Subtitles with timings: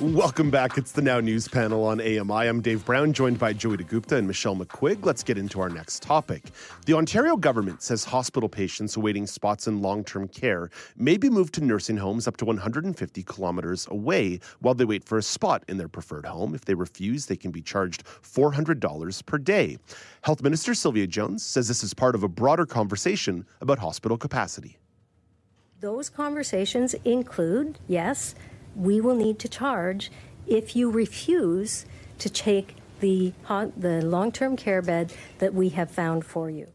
[0.00, 0.76] Welcome back.
[0.76, 2.48] It's the Now News panel on AMI.
[2.48, 5.06] I'm Dave Brown, joined by Joeita Gupta and Michelle McQuigg.
[5.06, 6.42] Let's get into our next topic.
[6.84, 11.54] The Ontario government says hospital patients awaiting spots in long term care may be moved
[11.54, 15.78] to nursing homes up to 150 kilometers away while they wait for a spot in
[15.78, 16.54] their preferred home.
[16.54, 19.78] If they refuse, they can be charged $400 per day.
[20.20, 24.76] Health Minister Sylvia Jones says this is part of a broader conversation about hospital capacity.
[25.80, 28.34] Those conversations include, yes,
[28.76, 30.10] we will need to charge
[30.46, 31.86] if you refuse
[32.18, 33.32] to take the,
[33.76, 36.66] the long term care bed that we have found for you.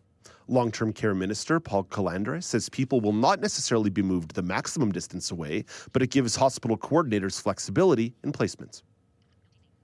[0.48, 4.92] Long term care minister Paul Calandra says people will not necessarily be moved the maximum
[4.92, 8.82] distance away, but it gives hospital coordinators flexibility in placements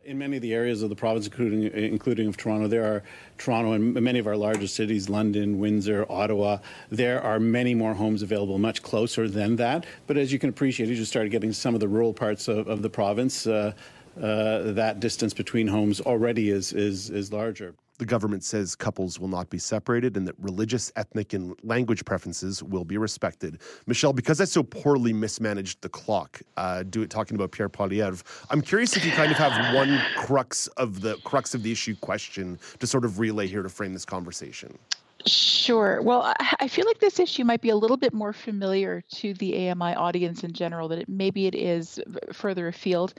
[0.07, 3.03] in many of the areas of the province, including including of Toronto, there are
[3.37, 6.59] Toronto and many of our largest cities, London, Windsor, Ottawa.
[6.89, 9.85] There are many more homes available, much closer than that.
[10.07, 12.67] But as you can appreciate, as you start getting some of the rural parts of,
[12.67, 13.73] of the province, uh,
[14.19, 17.75] uh, that distance between homes already is is is larger.
[17.97, 22.61] The government says couples will not be separated and that religious, ethnic, and language preferences
[22.61, 23.59] will be respected.
[23.87, 28.21] Michelle, because I so poorly mismanaged the clock, uh, do it talking about Pierre Poilievre,
[28.49, 31.95] I'm curious if you kind of have one crux of the crux of the issue
[31.95, 34.77] question to sort of relay here to frame this conversation.
[35.25, 35.99] Sure.
[36.01, 39.67] Well, I feel like this issue might be a little bit more familiar to the
[39.67, 41.99] AMI audience in general than it maybe it is
[42.31, 43.15] further afield,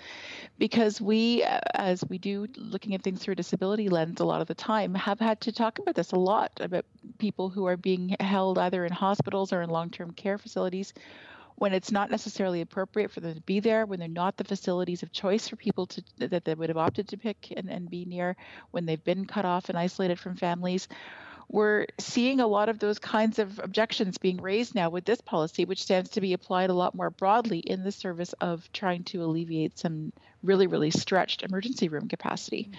[0.59, 4.49] because we, as we do looking at things through a disability lens a lot of
[4.49, 6.85] the time, have had to talk about this a lot about
[7.19, 10.93] people who are being held either in hospitals or in long-term care facilities
[11.57, 15.03] when it's not necessarily appropriate for them to be there, when they're not the facilities
[15.03, 18.05] of choice for people to that they would have opted to pick and, and be
[18.07, 18.37] near,
[18.73, 20.89] when they've been cut off and isolated from families
[21.51, 25.65] we're seeing a lot of those kinds of objections being raised now with this policy,
[25.65, 29.23] which stands to be applied a lot more broadly in the service of trying to
[29.25, 32.65] alleviate some really, really stretched emergency room capacity.
[32.65, 32.79] Mm-hmm.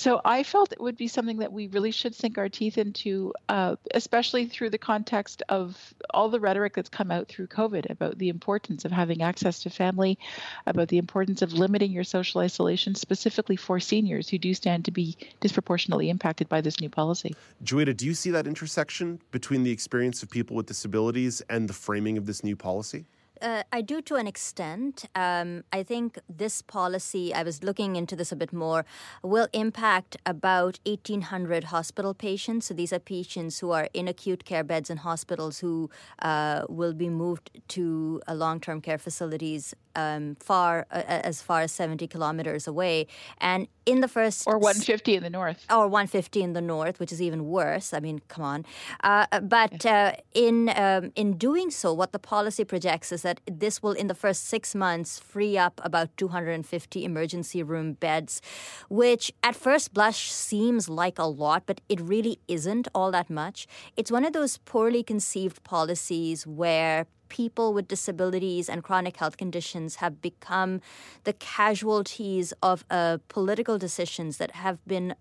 [0.00, 3.34] So I felt it would be something that we really should sink our teeth into,
[3.50, 8.16] uh, especially through the context of all the rhetoric that's come out through COVID about
[8.16, 10.18] the importance of having access to family,
[10.64, 14.90] about the importance of limiting your social isolation, specifically for seniors who do stand to
[14.90, 17.36] be disproportionately impacted by this new policy.
[17.62, 21.74] Joeita, do you see that intersection between the experience of people with disabilities and the
[21.74, 23.04] framing of this new policy?
[23.40, 25.06] Uh, I do to an extent.
[25.14, 28.84] Um, I think this policy, I was looking into this a bit more,
[29.22, 32.66] will impact about 1,800 hospital patients.
[32.66, 35.90] So these are patients who are in acute care beds in hospitals who
[36.20, 41.72] uh, will be moved to long term care facilities um, far uh, as far as
[41.72, 43.06] 70 kilometers away.
[43.40, 44.46] And in the first.
[44.46, 45.64] Or 150 in the north.
[45.70, 47.92] Or 150 in the north, which is even worse.
[47.92, 48.64] I mean, come on.
[49.02, 53.40] Uh, but uh, in, um, in doing so, what the policy projects is that that
[53.46, 58.42] this will, in the first six months, free up about 250 emergency room beds,
[58.88, 63.68] which at first blush seems like a lot, but it really isn't all that much.
[63.96, 69.96] It's one of those poorly conceived policies where people with disabilities and chronic health conditions
[69.96, 70.80] have become
[71.22, 75.14] the casualties of uh, political decisions that have been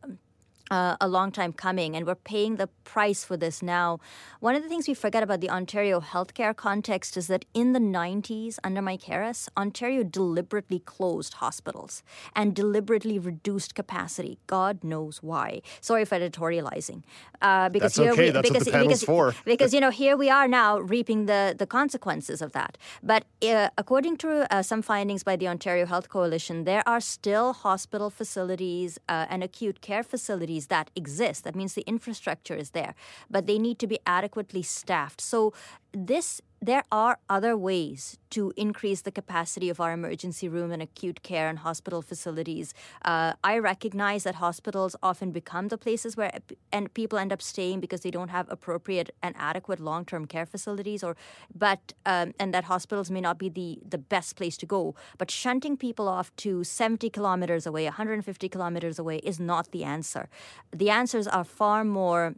[0.72, 4.00] uh, a long time coming, and we're paying the price for this now.
[4.40, 7.80] One of the things we forget about the Ontario healthcare context is that in the
[7.80, 12.04] 90s, under Mike Harris, Ontario deliberately closed hospitals
[12.36, 14.40] and deliberately reduced capacity.
[14.48, 15.62] God knows why.
[15.82, 17.04] Sorry for editorializing.
[17.42, 18.26] Uh, because That's here okay.
[18.26, 19.36] We, That's because, what the panel's because, for.
[19.46, 22.78] because, you know, here we are now reaping the, the consequences of that.
[23.02, 27.54] But uh, according to uh, some findings by the Ontario Health Coalition, there are still
[27.54, 31.44] hospital facilities uh, and acute care facilities that exist.
[31.44, 32.96] That means the infrastructure is there,
[33.30, 35.22] but they need to be adequately staffed.
[35.22, 35.54] So
[35.92, 41.24] this there are other ways to increase the capacity of our emergency room and acute
[41.24, 42.74] care and hospital facilities.
[43.04, 46.32] Uh, I recognize that hospitals often become the places where
[46.72, 51.04] and people end up staying because they don't have appropriate and adequate long-term care facilities,
[51.04, 51.16] or
[51.56, 54.96] but um, and that hospitals may not be the the best place to go.
[55.18, 60.30] But shunting people off to 70 kilometers away, 150 kilometers away, is not the answer.
[60.76, 62.36] The answers are far more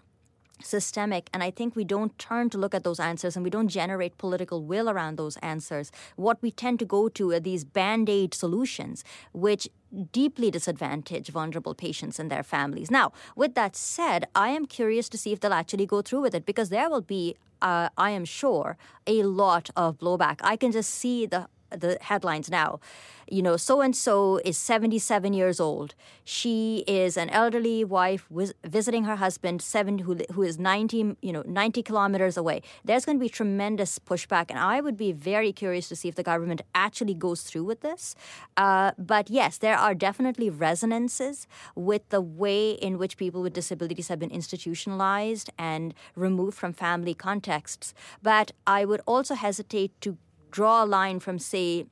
[0.62, 3.68] systemic and i think we don't turn to look at those answers and we don't
[3.68, 8.34] generate political will around those answers what we tend to go to are these band-aid
[8.34, 9.70] solutions which
[10.12, 12.90] deeply disadvantage vulnerable patients and their families.
[12.90, 16.36] Now, with that said, I am curious to see if they'll actually go through with
[16.36, 20.40] it because there will be, uh, I am sure, a lot of blowback.
[20.42, 22.80] I can just see the the headlines now.
[23.30, 25.96] You know, so and so is 77 years old.
[26.26, 28.28] She is an elderly wife
[28.66, 32.62] visiting her husband, seven who who is 90, you know, 90 kilometers away.
[32.84, 36.16] There's going to be tremendous pushback, and I would be very curious to see if
[36.16, 38.16] the government actually goes through with this.
[38.58, 44.10] Uh, but yes, there are definitely resonances with the way in which people with disabilities
[44.10, 47.94] have been institutionalized and removed from family contexts.
[48.22, 50.18] But I would also hesitate to
[50.52, 51.88] draw a line from, say,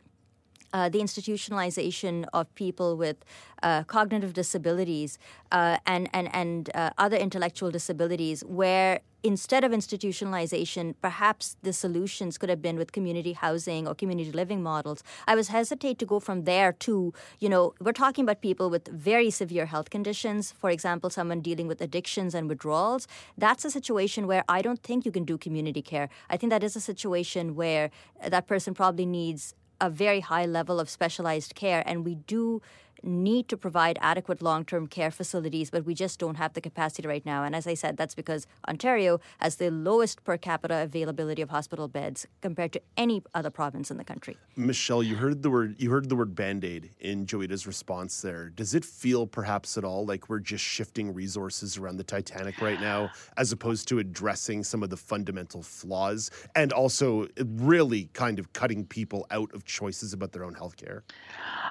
[0.73, 3.17] uh, the institutionalization of people with
[3.63, 5.17] uh, cognitive disabilities
[5.51, 12.37] uh, and and and uh, other intellectual disabilities, where instead of institutionalization, perhaps the solutions
[12.37, 15.03] could have been with community housing or community living models.
[15.27, 18.87] I was hesitate to go from there to, you know, we're talking about people with
[18.87, 20.53] very severe health conditions.
[20.57, 23.07] For example, someone dealing with addictions and withdrawals.
[23.37, 26.09] That's a situation where I don't think you can do community care.
[26.29, 27.91] I think that is a situation where
[28.25, 32.61] that person probably needs a very high level of specialized care, and we do
[33.03, 37.07] need to provide adequate long term care facilities, but we just don't have the capacity
[37.07, 37.43] right now.
[37.43, 41.87] And as I said, that's because Ontario has the lowest per capita availability of hospital
[41.87, 44.37] beds compared to any other province in the country.
[44.55, 48.49] Michelle, you heard the word you heard the word band-aid in Joeita's response there.
[48.49, 52.79] Does it feel perhaps at all like we're just shifting resources around the Titanic right
[52.79, 58.51] now as opposed to addressing some of the fundamental flaws and also really kind of
[58.53, 61.03] cutting people out of choices about their own health care?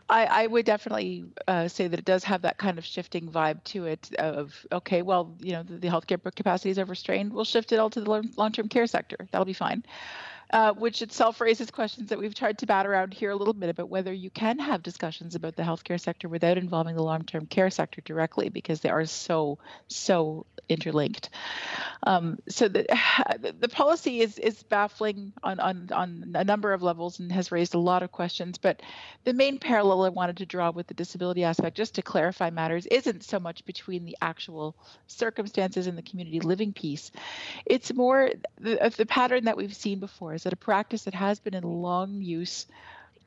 [0.09, 3.63] I, I would definitely uh, say that it does have that kind of shifting vibe
[3.65, 7.33] to it of okay well you know the, the healthcare capacity is overstrained.
[7.33, 9.29] We'll shift it all to the long-term care sector.
[9.31, 9.85] That'll be fine
[10.51, 13.69] uh, which itself raises questions that we've tried to bat around here a little bit
[13.69, 17.71] about whether you can have discussions about the healthcare sector without involving the long-term care
[17.71, 19.59] sector directly because they are so
[19.89, 21.31] so interlinked.
[22.03, 22.87] Um, so the,
[23.61, 27.75] the policy is is baffling on, on on a number of levels and has raised
[27.75, 28.59] a lot of questions.
[28.59, 28.81] But
[29.25, 32.87] the main parallel I wanted to draw with the disability aspect, just to clarify matters,
[32.87, 37.11] isn't so much between the actual circumstances and the community living piece.
[37.67, 41.41] It's more the, the pattern that we've seen before is that a practice that has
[41.41, 42.67] been in long use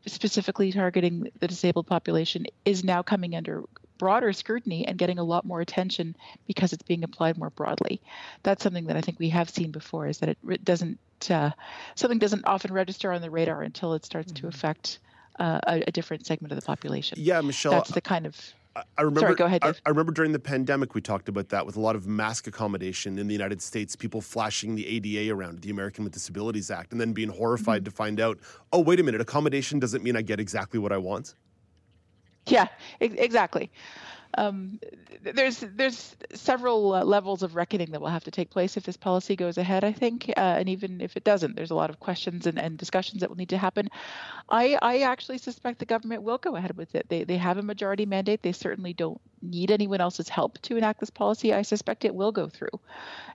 [0.05, 3.63] specifically targeting the disabled population is now coming under
[3.97, 6.15] broader scrutiny and getting a lot more attention
[6.47, 8.01] because it's being applied more broadly.
[8.43, 10.97] That's something that I think we have seen before is that it doesn't
[11.29, 11.51] uh,
[11.95, 14.47] something doesn't often register on the radar until it starts mm-hmm.
[14.47, 14.99] to affect
[15.37, 17.17] uh, a, a, different segment of the population.
[17.21, 17.73] Yeah, Michelle.
[17.73, 18.35] That's the kind of
[18.75, 19.19] I remember.
[19.19, 19.63] Sorry, go ahead.
[19.63, 22.47] I, I, remember during the pandemic, we talked about that with a lot of mask
[22.47, 23.97] accommodation in the United States.
[23.97, 27.89] People flashing the ADA around, the American with Disabilities Act, and then being horrified mm-hmm.
[27.89, 28.39] to find out,
[28.71, 31.35] oh, wait a minute, accommodation doesn't mean I get exactly what I want.
[32.47, 32.67] Yeah,
[32.99, 33.69] exactly
[34.37, 34.79] um,
[35.21, 38.97] there's there's several uh, levels of reckoning that will have to take place if this
[38.97, 39.83] policy goes ahead.
[39.83, 42.77] I think, uh, and even if it doesn't, there's a lot of questions and, and
[42.77, 43.87] discussions that will need to happen.
[44.49, 47.07] I I actually suspect the government will go ahead with it.
[47.09, 48.41] They they have a majority mandate.
[48.41, 51.53] They certainly don't need anyone else's help to enact this policy.
[51.53, 52.79] I suspect it will go through,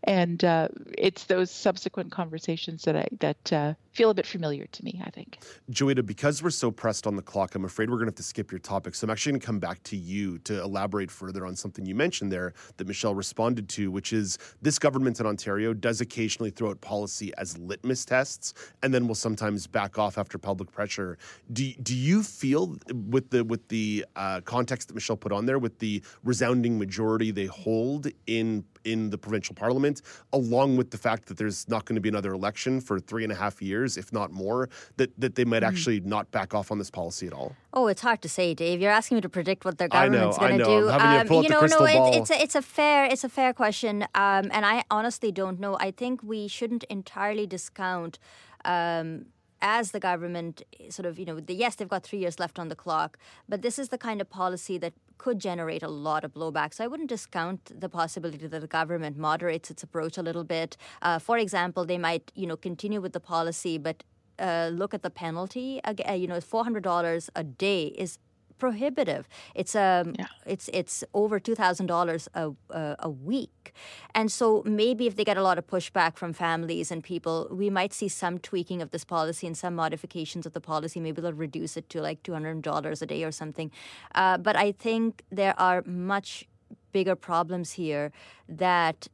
[0.04, 4.84] and uh, it's those subsequent conversations that I that uh, feel a bit familiar to
[4.84, 5.00] me.
[5.04, 5.38] I think.
[5.70, 8.22] Joeita, because we're so pressed on the clock, I'm afraid we're going to have to
[8.22, 8.94] skip your topic.
[8.94, 11.94] So I'm actually going to come back to you to elaborate further on something you
[11.94, 16.70] mentioned there that Michelle responded to, which is this government in Ontario does occasionally throw
[16.70, 21.18] out policy as litmus tests, and then will sometimes back off after public pressure.
[21.52, 22.76] Do do you feel
[23.08, 27.30] with the with the uh, context that Michelle put on there, with the resounding majority
[27.30, 30.00] they hold in in the provincial parliament,
[30.32, 33.32] along with the fact that there's not going to be another election for three and
[33.32, 35.66] a half years, if not more, that, that they might mm.
[35.66, 37.54] actually not back off on this policy at all?
[37.74, 38.80] Oh, it's hard to say, Dave.
[38.80, 40.88] You're asking me to predict what their government's going to do.
[40.88, 44.02] Um, you, you know, no, it, it's a, it's a fair it's a fair question,
[44.14, 45.76] um, and I honestly don't know.
[45.80, 48.18] I think we shouldn't entirely discount.
[48.64, 49.26] Um,
[49.66, 50.62] as the government
[50.96, 53.18] sort of, you know, the, yes, they've got three years left on the clock,
[53.48, 56.70] but this is the kind of policy that could generate a lot of blowback.
[56.74, 60.76] So I wouldn't discount the possibility that the government moderates its approach a little bit.
[61.02, 64.04] Uh, for example, they might, you know, continue with the policy, but
[64.38, 65.80] uh, look at the penalty.
[65.82, 68.18] Uh, you know, four hundred dollars a day is
[68.58, 69.28] prohibitive.
[69.54, 70.26] It's um yeah.
[70.46, 73.72] it's it's over two thousand dollars a a week,
[74.14, 77.70] and so maybe if they get a lot of pushback from families and people, we
[77.70, 81.00] might see some tweaking of this policy and some modifications of the policy.
[81.00, 83.70] Maybe they'll reduce it to like two hundred dollars a day or something.
[84.14, 86.46] Uh, but I think there are much
[86.92, 88.10] bigger problems here
[88.48, 89.08] that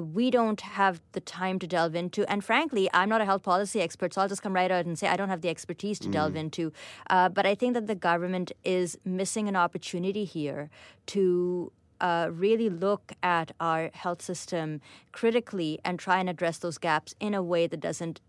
[0.00, 2.30] we don't have the time to delve into.
[2.30, 4.98] And frankly, I'm not a health policy expert, so I'll just come right out and
[4.98, 6.12] say I don't have the expertise to mm.
[6.12, 6.72] delve into.
[7.08, 10.70] Uh, but I think that the government is missing an opportunity here
[11.06, 14.80] to uh, really look at our health system
[15.12, 18.20] critically and try and address those gaps in a way that doesn't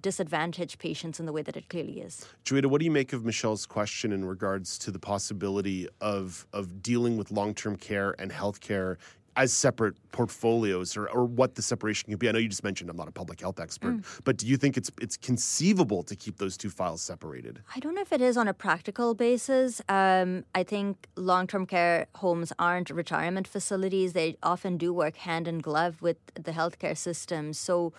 [0.00, 2.26] disadvantage patients in the way that it clearly is.
[2.44, 6.82] Joeita, what do you make of Michelle's question in regards to the possibility of of
[6.82, 8.96] dealing with long term care and healthcare
[9.36, 12.28] as separate portfolios or, or what the separation could be?
[12.28, 14.20] I know you just mentioned I'm not a public health expert, mm.
[14.24, 17.62] but do you think it's it's conceivable to keep those two files separated?
[17.74, 19.80] I don't know if it is on a practical basis.
[19.88, 24.12] Um, I think long term care homes aren't retirement facilities.
[24.12, 27.52] They often do work hand in glove with the healthcare system.
[27.52, 27.92] So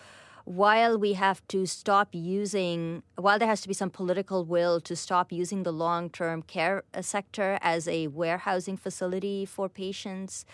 [0.47, 4.95] while we have to stop using, while there has to be some political will to
[4.95, 10.45] stop using the long term care uh, sector as a warehousing facility for patients,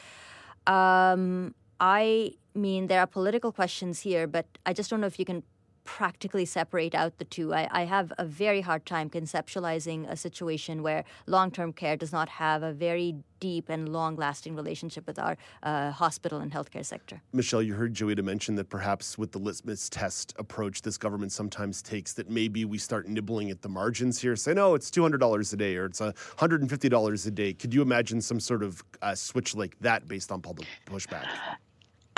[0.67, 5.25] um, I mean, there are political questions here, but I just don't know if you
[5.25, 5.43] can
[5.83, 7.53] practically separate out the two.
[7.53, 12.11] I, I have a very hard time conceptualizing a situation where long term care does
[12.11, 16.85] not have a very deep and long lasting relationship with our uh, hospital and healthcare
[16.85, 17.21] sector.
[17.33, 21.81] Michelle, you heard Joeita mention that perhaps with the litmus test approach this government sometimes
[21.81, 24.37] takes, that maybe we start nibbling at the margins here.
[24.37, 27.53] Say, no, it's $200 a day or it's $150 a day.
[27.53, 31.27] Could you imagine some sort of uh, switch like that based on public pushback?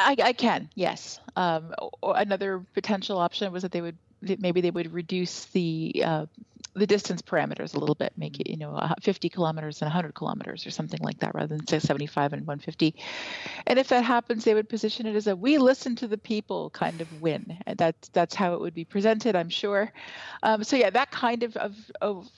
[0.05, 1.19] I, I can, yes.
[1.35, 3.97] Um, another potential option was that they would
[4.39, 6.25] maybe they would reduce the uh,
[6.75, 10.65] the distance parameters a little bit, make it you know 50 kilometers and 100 kilometers
[10.67, 12.95] or something like that, rather than say 75 and 150.
[13.67, 16.69] And if that happens, they would position it as a "we listen to the people"
[16.69, 17.57] kind of win.
[17.65, 19.91] And that's that's how it would be presented, I'm sure.
[20.43, 22.29] Um, so yeah, that kind of, of of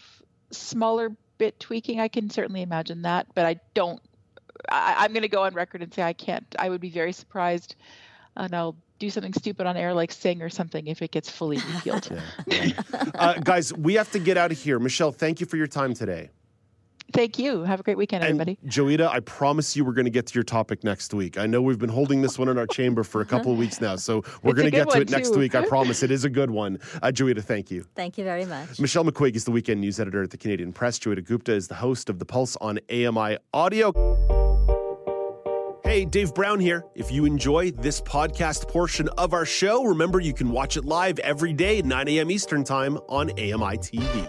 [0.51, 4.01] smaller bit tweaking, I can certainly imagine that, but I don't
[4.69, 6.45] I, am going to go on record and say I can't.
[6.59, 7.75] I would be very surprised,
[8.36, 11.59] and I'll do something stupid on air like sing or something if it gets fully
[11.74, 12.09] repealed.
[12.47, 12.71] yeah.
[13.15, 14.79] uh, guys, we have to get out of here.
[14.79, 16.29] Michelle, thank you for your time today.
[17.13, 17.63] Thank you.
[17.63, 18.57] Have a great weekend, and everybody.
[18.65, 21.38] Joeita, I promise you we're going to get to your topic next week.
[21.38, 23.79] I know we've been holding this one in our chamber for a couple of weeks
[23.79, 25.55] now, so we're going to get to it next week.
[25.55, 26.03] I promise.
[26.03, 26.79] It is a good one.
[27.01, 27.86] Uh, Joeita, thank you.
[27.95, 28.79] Thank you very much.
[28.79, 31.00] Michelle McQuigg is the weekend news editor at the Canadian Press.
[31.00, 34.37] Joeita Gupta is the host of The Pulse on AMI Audio.
[35.97, 36.85] Hey, Dave Brown here.
[36.93, 41.17] If you enjoy this podcast portion of our show, remember you can watch it live
[41.17, 42.29] every day at 9 a.m.
[42.29, 44.27] Eastern Time on AMI TV.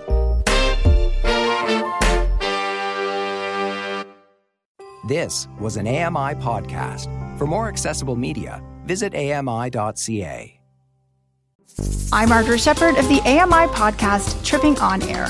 [5.07, 7.07] This was an AMI podcast.
[7.39, 10.61] For more accessible media, visit AMI.ca.
[12.15, 15.27] I'm Margaret Shepard of the AMI podcast Tripping On Air.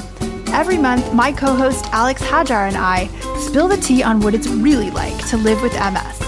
[0.50, 3.08] Every month, my co host Alex Hajar and I
[3.40, 6.27] spill the tea on what it's really like to live with MS.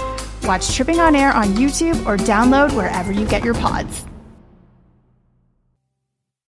[0.51, 4.10] Watch Tripping on Air on YouTube or download wherever you get your pods.